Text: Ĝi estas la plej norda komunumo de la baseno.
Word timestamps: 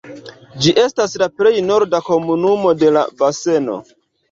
Ĝi 0.63 0.71
estas 0.83 1.13
la 1.23 1.27
plej 1.41 1.51
norda 1.67 2.01
komunumo 2.09 2.75
de 2.83 2.93
la 2.99 3.07
baseno. 3.23 3.81